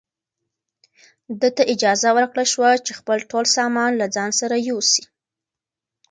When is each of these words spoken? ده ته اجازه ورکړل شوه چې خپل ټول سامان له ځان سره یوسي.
ده 1.39 1.49
ته 1.55 1.63
اجازه 1.73 2.09
ورکړل 2.17 2.47
شوه 2.53 2.69
چې 2.85 2.91
خپل 2.99 3.17
ټول 3.29 3.45
سامان 3.57 3.91
له 4.01 4.05
ځان 4.15 4.29
سره 4.39 4.55
یوسي. 4.69 5.03